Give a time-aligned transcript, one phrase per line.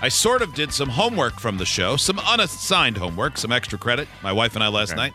[0.00, 4.06] I sort of did some homework from the show, some unassigned homework, some extra credit.
[4.22, 4.96] My wife and I last Okay.
[5.00, 5.12] night,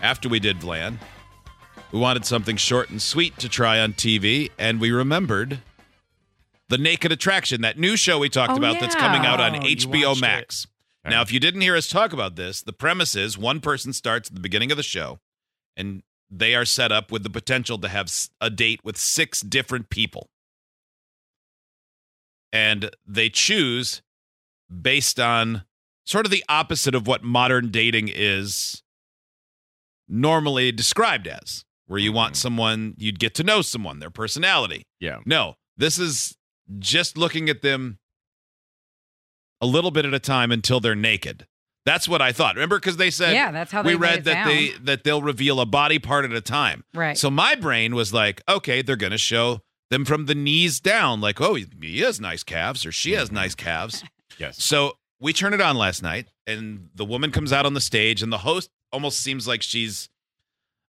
[0.00, 0.98] after we did Vlan,
[1.92, 5.60] we wanted something short and sweet to try on TV, and we remembered
[6.68, 9.60] the Naked Attraction, that new show we talked Oh, about that's coming out on Oh,
[9.60, 10.66] HBO Max.
[11.04, 14.30] Now, if you didn't hear us talk about this, the premise is one person starts
[14.30, 15.20] at the beginning of the show,
[15.76, 19.90] and they are set up with the potential to have a date with six different
[19.90, 20.28] people.
[22.52, 24.02] And they choose
[24.70, 25.64] based on
[26.04, 28.82] sort of the opposite of what modern dating is
[30.08, 32.38] normally described as, where you want Mhm.
[32.38, 34.86] someone, you'd get to know someone, their personality.
[35.00, 35.18] Yeah.
[35.24, 36.36] No, this is
[36.78, 37.98] just looking at them
[39.60, 41.46] a little bit at a time until they're naked.
[41.84, 42.54] That's what I thought.
[42.54, 44.50] Remember, because they said yeah, that's how we they read that sound.
[44.50, 46.84] they that they'll reveal a body part at a time.
[46.94, 47.16] right.
[47.18, 51.20] So my brain was like, okay, they're going to show them from the knees down,
[51.20, 53.32] like, oh, he has nice calves or she has Mhm.
[53.34, 54.02] nice calves.
[54.38, 54.62] Yes.
[54.64, 58.22] So we turn it on last night, and the woman comes out on the stage,
[58.22, 60.08] and the host almost seems like she's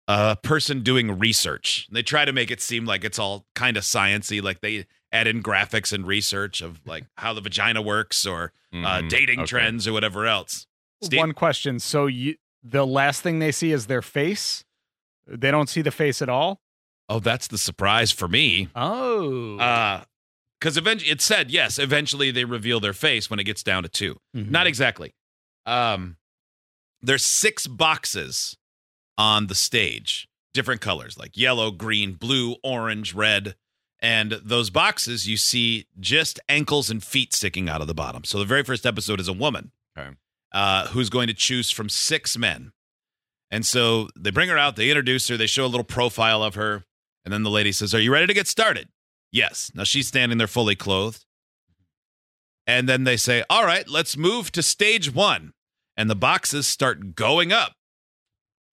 [0.07, 1.89] a person doing research.
[1.91, 5.27] They try to make it seem like it's all kind of sciency, like they add
[5.27, 9.09] in graphics and research of like how the vagina works or uh, Mhm.
[9.09, 9.47] dating Okay.
[9.49, 10.67] trends or whatever else.
[11.03, 11.19] Steve?
[11.19, 11.81] One question.
[11.81, 14.65] So you, the last thing they see is their face.
[15.27, 16.60] They don't see the face at all.
[17.11, 18.69] Oh, that's the surprise for me.
[18.75, 20.05] Oh, Uh
[20.61, 21.79] because eventually it said yes.
[21.79, 24.51] Eventually they reveal their face when it gets down to 2 Mhm.
[24.51, 25.15] Not exactly.
[25.67, 26.17] Um,
[27.03, 28.57] there's six boxes
[29.17, 33.57] on the stage, different colors like yellow, green, blue, orange, red,
[34.01, 38.23] and those boxes you see just ankles and feet sticking out of the bottom.
[38.25, 40.11] So the very first episode is a woman, Okay.
[40.53, 42.73] uh, who's going to choose from six men,
[43.51, 46.55] and so they bring her out, they introduce her, they show a little profile of
[46.55, 46.85] her,
[47.25, 48.89] and then the lady says, "Are you ready to get started?"
[49.33, 49.71] Yes.
[49.75, 51.25] Now she's standing there fully clothed.
[52.67, 55.53] And then they say, All right, let's move to stage one.
[55.97, 57.73] And the boxes start going up.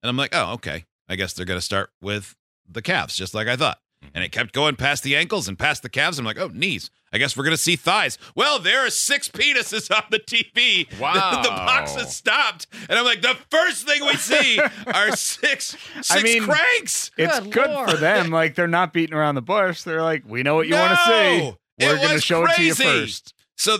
[0.02, 0.84] And I'm like, Oh, okay.
[1.08, 2.34] I guess they're going to start with
[2.68, 3.78] the calves, just like I thought.
[4.14, 6.18] And it kept going past the ankles and past the calves.
[6.18, 6.90] I'm like, Oh, knees.
[7.12, 8.16] I guess we're going to see thighs.
[8.34, 10.86] Well, there are six penises on the TV.
[10.98, 11.40] Wow.
[11.42, 12.66] The, box has stopped.
[12.88, 17.10] And I'm like, The first thing we see are six, six I mean, cranks.
[17.16, 18.30] it's Good good for them.
[18.30, 19.82] Like they're not beating around the bush.
[19.82, 21.10] They're like, we know what you want to see.
[21.10, 21.56] No!
[21.80, 22.84] We're It going to was show it to you crazy.
[23.02, 23.34] first.
[23.56, 23.78] So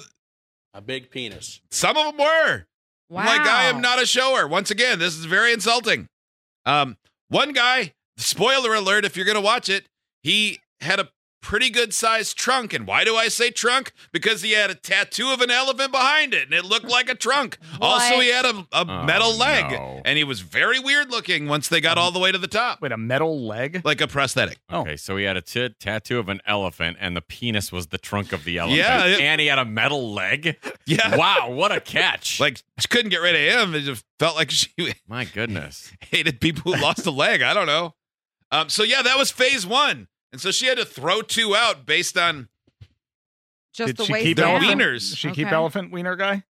[0.74, 1.60] A big penis.
[1.70, 2.64] some of them were.
[3.08, 3.20] wow.
[3.22, 4.46] I'm like, I am not a shower.
[4.46, 6.06] Once again, this is very insulting.
[6.66, 6.96] Um,
[7.28, 9.86] one guy, spoiler alert, if you're gonna watch it,
[10.28, 11.08] he had a
[11.40, 12.74] pretty good sized trunk.
[12.74, 13.92] And why do I say trunk?
[14.12, 17.14] Because he had a tattoo of an elephant behind it, and it looked like a
[17.14, 17.58] trunk.
[17.80, 20.02] Also, he had a, a Oh, metal leg, no.
[20.04, 22.82] and he was very weird looking once they got all the way to the top,
[22.82, 23.82] Wait, a metal leg?
[23.84, 24.58] like a prosthetic.
[24.68, 24.80] Oh.
[24.80, 27.98] Okay, so he had a t- tattoo of an elephant, and the penis was the
[27.98, 28.78] trunk of the elephant.
[28.78, 30.58] Yeah, it- and he had a metal leg.
[30.86, 31.16] Yeah.
[31.16, 32.40] Wow, what a catch!
[32.40, 33.74] Like she couldn't get rid of him.
[33.76, 34.68] It just felt like she
[35.08, 35.92] my goodness.
[36.00, 37.42] hated people who lost a leg.
[37.42, 37.94] I don't know.
[38.50, 41.86] Um, so yeah, that was phase one, and so she had to throw two out
[41.86, 42.48] based on
[43.72, 44.80] Just Did the she waist keep their elephant?
[44.80, 45.10] wieners.
[45.10, 46.44] Did she keep elephant wiener guy?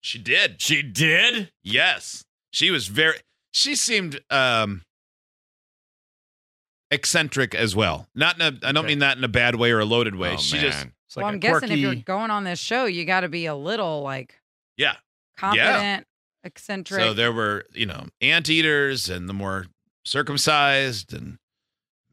[0.00, 0.60] She did.
[0.60, 1.52] She did.
[1.62, 2.24] Yes.
[2.50, 3.18] She was very
[3.52, 4.82] she seemed um
[6.90, 8.08] eccentric as well.
[8.14, 8.88] Not in a I don't Okay.
[8.88, 10.34] mean that in a bad way or a loaded way.
[10.34, 10.64] Oh, she man.
[10.64, 13.28] just It's well, I'm a guessing if you're going on this show, you got to
[13.28, 14.38] be a little like
[14.76, 14.96] yeah.
[15.38, 16.06] confident,
[16.44, 17.00] eccentric.
[17.00, 19.66] So there were, you know, anteaters and the more
[20.04, 21.38] circumcised and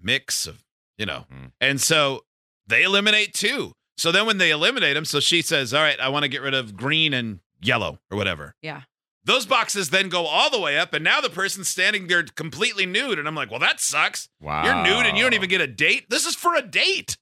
[0.01, 0.63] mix of,
[0.99, 1.25] you know.
[1.33, 1.51] Mm.
[1.59, 2.25] And so
[2.67, 3.71] they eliminate two.
[3.97, 6.41] So then when they eliminate them, so she says, "All right, I want to get
[6.41, 8.81] rid of green and yellow or whatever." yeah.
[9.25, 12.85] Those boxes then go all the way up, and now the person's standing there completely
[12.85, 13.19] nude.
[13.19, 14.29] And I'm like, well, that sucks.
[14.41, 14.63] Wow.
[14.63, 16.09] You're nude and you don't even get a date.
[16.09, 17.17] This is for a date.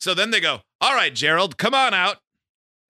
[0.00, 2.18] So then they go, all right, Gerald, come on out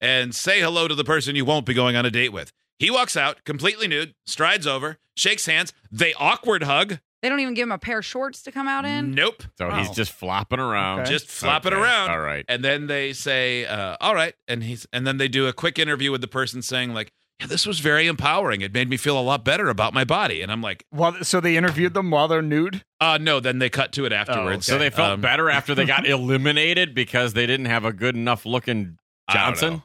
[0.00, 2.52] and say hello to the person you won't be going on a date with.
[2.78, 5.72] He walks out completely nude, strides over, shakes hands.
[5.90, 7.00] They awkward hug.
[7.22, 9.12] They don't even give him a pair of shorts to come out in.
[9.12, 9.42] Nope.
[9.58, 9.94] So he's Wow.
[9.94, 11.00] just flopping around.
[11.00, 11.10] Okay.
[11.10, 12.10] Just flopping Okay, around.
[12.10, 12.44] All right.
[12.48, 14.34] And then they say, uh, all right.
[14.46, 17.10] And he's and then they do a quick interview with the person saying, like,
[17.40, 18.60] yeah, this was very empowering.
[18.60, 20.42] It made me feel a lot better about my body.
[20.42, 22.82] And I'm like, Well, so they interviewed them while they're nude.
[23.00, 24.66] uh no, then they cut to it afterwards.
[24.66, 28.14] So they felt Um, better after they got eliminated because they didn't have a good
[28.16, 28.96] enough looking
[29.28, 29.72] I don't Johnson.
[29.74, 29.82] know.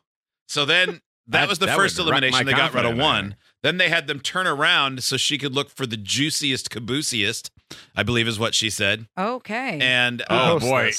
[0.48, 1.02] So then that,
[1.42, 2.46] That- was the that first would wreck elimination.
[2.46, 3.30] my They got rid of confidence one.
[3.30, 3.38] there.
[3.64, 7.50] Then they had them turn around so she could look for the juiciest caboosiest,
[7.96, 9.08] I believe is what she said.
[9.18, 9.80] Okay.
[9.82, 10.92] And Who uh, Oh, boy.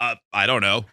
[0.00, 0.86] uh, I don't know.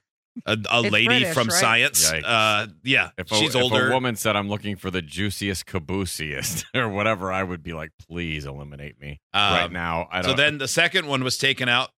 [0.45, 1.55] A, a lady British, from right?
[1.59, 2.11] science.
[2.11, 3.89] Uh, yeah, If a, she's if older.
[3.91, 7.91] a woman said, "I'm looking for the juiciest caboosiest" or whatever, I would be like,
[8.09, 10.37] "Please eliminate me right Um, now." I So don't.
[10.37, 11.91] then the second one was taken out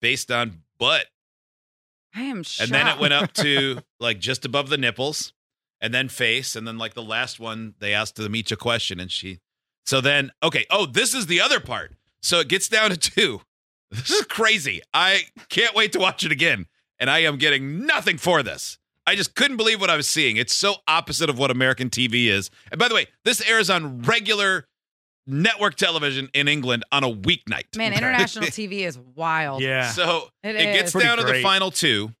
[0.00, 1.06] based on butt.
[2.14, 2.68] I am shocked.
[2.70, 5.32] and then it went up to like just above the nipples,
[5.80, 9.00] and then face, and then like the last one, they asked them each a question,
[9.00, 9.40] and she.
[9.86, 10.64] So then, okay.
[10.70, 11.94] Oh, this is the other part.
[12.22, 13.40] So it gets down to two.
[13.90, 14.80] This is crazy.
[14.92, 16.66] I can't wait to watch it again,
[16.98, 18.76] and I am getting nothing for this.
[19.06, 20.36] I just couldn't believe what I was seeing.
[20.36, 22.50] It's so opposite of what American TV is.
[22.72, 24.66] And by the way, this airs on regular
[25.26, 27.76] network television in England on a weeknight.
[27.76, 29.62] Man, international TV is wild.
[29.62, 29.90] Yeah.
[29.90, 30.92] So It it, gets.
[30.92, 32.12] Pretty down to the final two,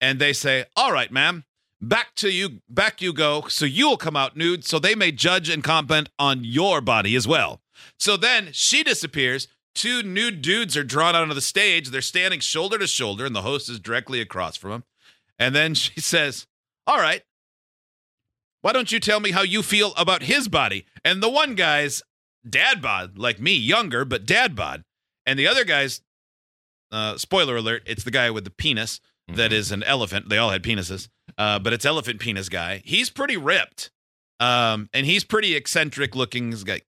[0.00, 1.44] and they say, "All right, ma'am,
[1.82, 3.46] back to you, back you go.
[3.48, 7.26] So you'll come out nude, so they may judge and comment on your body as
[7.28, 7.60] well."
[7.98, 9.48] So then she disappears.
[9.74, 11.88] Two nude dudes are drawn out onto the stage.
[11.88, 14.84] They're standing shoulder to shoulder, and the host is directly across from them.
[15.38, 16.46] And then she says,
[16.86, 17.22] "All right."
[18.60, 20.86] Why don't you tell me how you feel about his body?
[21.04, 22.00] And the one guy's
[22.48, 24.84] dad bod, like me, younger, but dad bod.
[25.26, 26.00] And the other guy's
[26.92, 29.54] uh, spoiler alert, it's the guy with the penis that Mhm.
[29.54, 30.28] is an elephant.
[30.28, 31.08] They all had penises,
[31.38, 32.82] uh, but it's elephant penis guy.
[32.84, 33.90] He's pretty ripped,
[34.40, 36.50] um, and he's pretty eccentric looking.
[36.52, 36.80] He's got,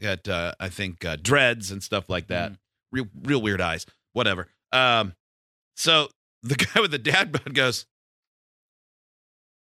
[0.00, 2.52] got uh, I think, uh, dreads and stuff like that.
[2.92, 3.84] Real, real weird eyes.
[4.12, 4.48] Whatever.
[4.72, 5.14] Um,
[5.76, 6.08] so
[6.42, 7.86] the guy with the dad bod goes,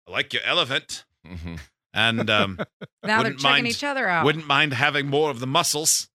[0.07, 1.59] "I like your elephant," Mhm.
[1.93, 2.59] and um,
[3.05, 4.25] now they're checking mind- each other out.
[4.25, 6.09] wouldn't mind having more of the muscles.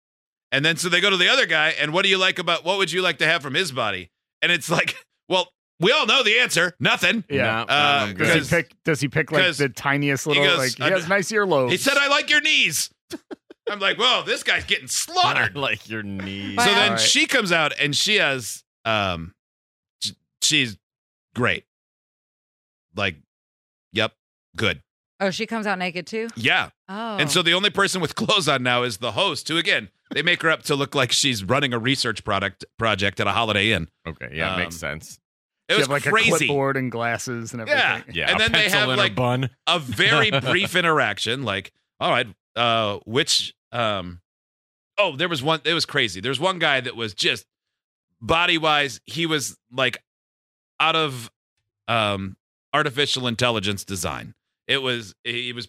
[0.51, 2.63] And then so they go to the other guy, and what do you like about
[2.63, 4.09] what would you like to have from his body?
[4.41, 4.95] And it's like,
[5.29, 5.49] well,
[5.79, 7.23] we all know the answer, nothing.
[7.29, 7.43] Yeah.
[7.43, 8.71] No, no, Uh, Does he pick?
[8.83, 10.43] Does he pick like 'cause the tiniest little?
[10.43, 11.71] goes, like he has nice earlobes.
[11.71, 12.89] He said, I like your knees.
[13.69, 15.55] I'm like, well, this guy's getting I slaughtered.
[15.57, 16.55] like your knees.
[16.63, 16.75] so Wow.
[16.75, 16.99] then Alright.
[16.99, 19.33] she comes out and she has um
[20.41, 20.77] she's
[21.33, 21.65] great.
[22.95, 23.15] Like,
[23.91, 24.13] yep,
[24.55, 24.81] good.
[25.19, 26.29] oh, she comes out naked too.
[26.35, 26.69] Yeah.
[26.87, 29.89] Oh, And so the only person with clothes on now is the host, who again,
[30.11, 33.31] they make her up to look like she's running a research product project at a
[33.31, 33.89] Holiday Inn.
[34.07, 35.19] okay, yeah, Um, makes sense.
[35.67, 36.29] It She was have, like a crazy.
[36.29, 37.79] clipboard and glasses and everything.
[37.79, 38.01] Yeah.
[38.13, 39.49] Yeah, and then they pencil have, like, a bun.
[39.67, 44.21] a very brief interaction like all right uh which um
[44.97, 47.45] oh there was one it was crazy there's one guy that was just
[48.21, 49.97] body wise he was like
[50.79, 51.31] out of
[51.87, 52.35] um
[52.73, 54.33] artificial intelligence design
[54.67, 55.67] it was he was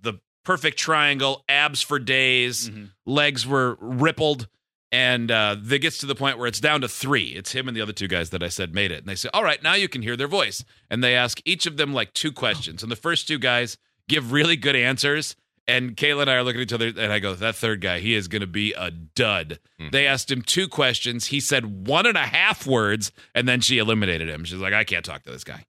[0.00, 2.90] the perfect triangle abs for days Mhm.
[3.06, 4.48] legs were rippled
[4.92, 7.74] and uh that gets to the point where it's down to three it's him and
[7.76, 9.72] the other two guys that i said made it and they say all right now
[9.74, 12.92] you can hear their voice and they ask each of them like two questions and
[12.92, 13.78] the first two guys
[14.08, 15.34] give really good answers
[15.68, 18.00] and Kayla and I are looking at each other, and I go, "That third guy,
[18.00, 19.92] he is going to be a dud." Mhm.
[19.92, 21.26] They asked him two questions.
[21.28, 24.42] He said one and a half words, and then she eliminated him.
[24.44, 25.64] She's like, "I can't talk to this guy."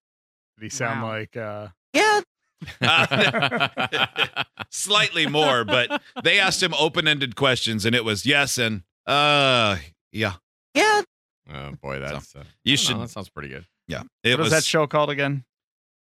[0.57, 1.09] Did he sound Wow.
[1.09, 1.37] like?
[1.37, 1.67] uh
[2.81, 3.67] Uh,
[4.71, 9.77] slightly more, but they asked him open-ended questions, and it was yes and uh,
[10.11, 10.33] yeah.
[10.73, 11.01] Yeah.
[11.53, 13.65] Oh boy, that's uh, You should, know, that sounds pretty good.
[13.87, 14.03] yeah.
[14.23, 15.43] It What was was that show called again?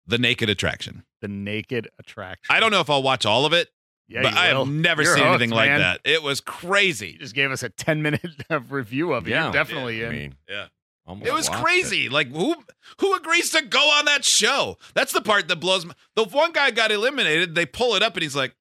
[0.06, 1.02] the Naked Attraction.
[1.22, 2.54] The Naked Attraction.
[2.54, 3.68] I don't know if I'll watch all of it,
[4.06, 4.66] Yeah, but I will.
[4.66, 6.00] have never You're seen hooked, anything like that.
[6.04, 7.16] It was You crazy.
[7.18, 8.20] just gave us a ten minute
[8.68, 9.30] review of it.
[9.30, 9.44] Yeah.
[9.44, 10.12] You're definitely I in.
[10.12, 10.66] mean, Yeah.
[11.06, 12.08] almost It was watched crazy.
[12.10, 12.54] Like who
[13.00, 14.76] who agrees to go on that show?
[14.94, 15.92] That's the part that blows me.
[16.16, 17.54] The one guy got eliminated.
[17.54, 18.54] They pull it up and he's like,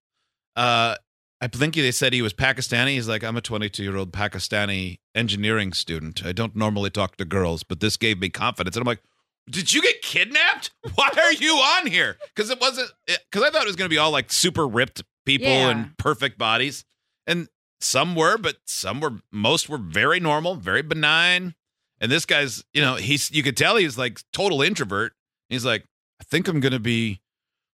[0.56, 0.96] uh,
[1.44, 2.92] I think they said he was Pakistani.
[2.94, 6.26] He's like, I'm a 22 year old Pakistani engineering student.
[6.26, 8.78] I don't normally talk to girls, but this gave me confidence.
[8.78, 9.02] And I'm like,
[9.50, 10.72] did you get kidnapped?
[10.96, 12.18] Why are you on here?
[12.34, 12.92] Because it wasn't.
[13.10, 15.70] Eh, because I thought it was going to be all like super ripped people Yeah.
[15.70, 16.86] and perfect bodies,
[17.28, 17.50] and
[17.82, 19.20] some were, but some were.
[19.32, 21.56] Most were very normal, very benign.
[22.00, 25.12] And this guy's, you know, he's you could tell he's like total introvert.
[25.50, 25.84] He's like,
[26.22, 27.20] I think I'm gonna be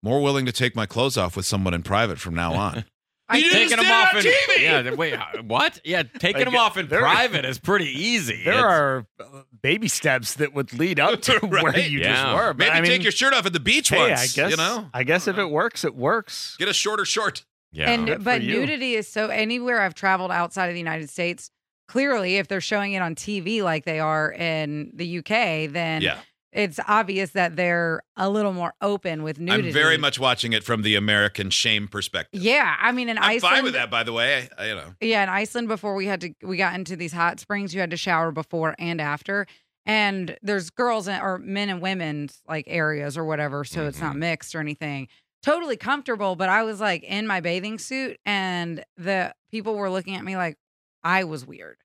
[0.02, 2.84] more willing to take my clothes off with someone in private from now on.
[3.28, 4.60] I You Taking them off on in TV!
[4.60, 4.94] yeah.
[4.94, 5.80] Wait, uh, what?
[5.82, 8.42] Yeah, taking Like, them off in private is pretty easy.
[8.44, 9.24] There It's- are uh,
[9.62, 12.12] baby steps that would lead up to where you Yeah.
[12.22, 12.52] just were.
[12.52, 14.20] But Maybe I mean, take your shirt off at the beach hey, once.
[14.20, 14.50] I guess.
[14.50, 16.56] you know, I guess if it works, it works.
[16.58, 17.44] get a shorter short.
[17.72, 17.90] yeah.
[17.90, 21.50] and Good but nudity is so anywhere I've traveled outside of the United States.
[21.88, 26.18] Clearly, if they're showing it on TV like they are in the UK, then yeah,
[26.54, 29.68] it's obvious that they're a little more open with nudity.
[29.68, 32.40] I'm very much watching it from the American shame perspective.
[32.40, 33.24] Yeah, I mean, in Iceland.
[33.32, 34.48] I'm Iceland, fine with that, by the way.
[34.56, 37.40] I, you know, Yeah, in Iceland, before we had to, we got into these hot
[37.40, 37.74] springs.
[37.74, 39.46] You had to shower before and after,
[39.84, 44.06] and there's girls and, or men and women's like areas or whatever, so it's Mm-hmm.
[44.06, 45.08] not mixed or anything.
[45.42, 50.14] Totally comfortable, but I was like in my bathing suit, and the people were looking
[50.16, 50.56] at me like
[51.02, 51.76] I was weird,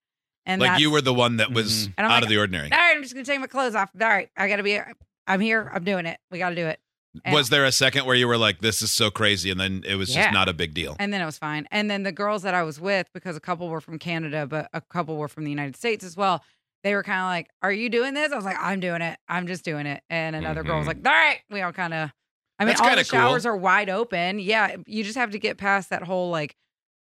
[0.50, 2.72] and like you were the one that was I'm out like, of the ordinary.
[2.72, 3.90] All right, I'm just gonna take my clothes off.
[4.02, 4.80] All right, I gotta be.
[5.28, 5.70] I'm here.
[5.74, 6.20] I'm doing it.
[6.32, 6.80] We got to do it.
[7.24, 9.84] And- Was there a second where you were like, "This is so crazy," and then
[9.86, 10.24] it was Yeah.
[10.24, 10.96] just not a big deal?
[11.00, 11.68] And then it was fine.
[11.72, 14.70] And then the girls that I was with, because a couple were from Canada, but
[14.74, 16.44] a couple were from the United States as well,
[16.84, 19.20] they were kind of like, "Are you doing this?" I was like, "I'm doing it.
[19.28, 20.88] I'm just doing it." And another girl was Mhm.
[20.88, 22.12] like, "All right." We all kind of.
[22.60, 23.52] I mean, That's all the showers cool.
[23.54, 24.38] are wide open.
[24.40, 26.56] Yeah, you just have to get past that whole like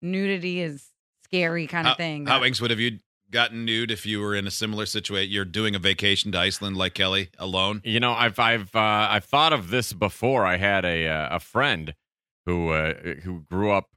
[0.02, 0.88] nudity is
[1.24, 2.26] scary kind of How, thing.
[2.26, 3.00] how that- would have you
[3.36, 5.32] gotten nude if you were in a similar situation?
[5.32, 7.82] You're doing a vacation to Iceland like Kelly alone.
[7.84, 8.80] You know, I've I've uh,
[9.12, 10.46] I've thought of this before.
[10.46, 11.94] I had a uh, a friend
[12.48, 13.90] who uh, who grew up.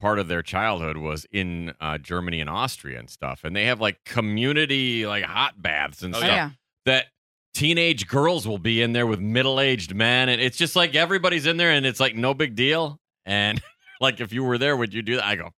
[0.00, 3.80] Part of their childhood was in uh, Germany and Austria and stuff, and they have
[3.80, 6.50] like community like hot baths and Oh, stuff yeah.
[6.86, 7.06] that
[7.54, 11.46] teenage girls will be in there with middle aged men, and it's just like everybody's
[11.46, 12.98] in there, and it's like no big deal.
[13.24, 13.62] And
[14.00, 15.24] like, if you were there, would you do that?
[15.24, 15.50] I go,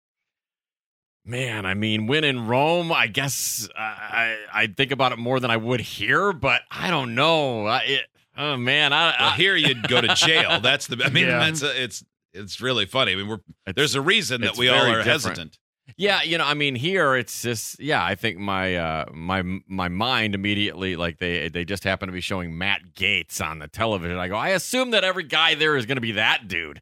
[1.24, 1.66] man.
[1.66, 5.50] I mean, when in Rome, I guess uh, I I think about it more than
[5.50, 7.66] I would here, but I don't know.
[7.66, 8.02] I, it,
[8.36, 10.60] oh man, I, Well, I here you'd go to jail.
[10.62, 11.02] That's the.
[11.04, 11.38] I mean, Yeah.
[11.38, 13.12] that's a, it's it's really funny.
[13.12, 13.34] I mean, we're
[13.66, 15.06] it's- there's a reason that we all are different.
[15.06, 15.58] hesitant.
[15.96, 18.02] Yeah, you know, I mean, here it's just yeah.
[18.02, 22.20] I think my uh, my my mind immediately like they they just happen to be
[22.20, 24.16] showing Matt Gaetz on the television.
[24.16, 26.80] I go, I assume that every guy there is going to be that dude,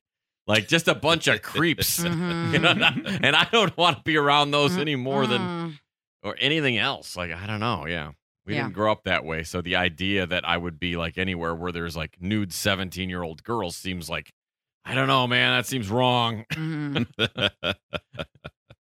[0.51, 1.99] like just a bunch of creeps.
[2.05, 2.53] Mhm.
[2.53, 2.71] You know,
[3.23, 5.79] and I don't want to be around those any more than
[6.23, 7.17] or anything else.
[7.17, 7.87] Like I don't know.
[7.87, 8.11] Yeah,
[8.47, 8.63] we Yeah.
[8.65, 11.73] didn't grow up that way, so the idea that I would be like anywhere where
[11.73, 14.33] there's like nude seventeen year old girls seems like
[14.85, 15.57] I don't know, man.
[15.57, 16.45] That seems wrong.
[16.53, 17.07] Mhm.